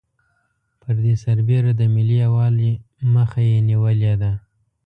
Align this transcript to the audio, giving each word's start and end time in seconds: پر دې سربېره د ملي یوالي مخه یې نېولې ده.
پر 0.81 0.95
دې 1.03 1.13
سربېره 1.23 1.71
د 1.75 1.81
ملي 1.95 2.17
یوالي 2.25 2.71
مخه 3.13 3.41
یې 3.49 3.57
نېولې 3.67 4.13
ده. 4.21 4.31